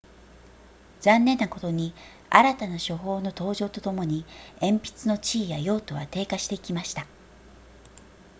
[0.99, 1.93] 残念なことに
[2.31, 4.25] 新たな書法の登場とともに
[4.59, 7.05] 鉛筆の地位や用途は低下していきました